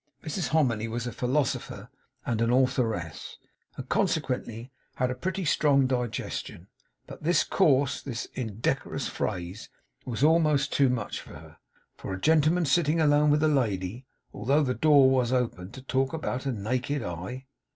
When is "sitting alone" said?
12.65-13.29